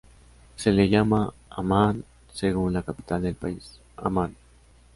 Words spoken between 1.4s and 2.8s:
"Ammán" según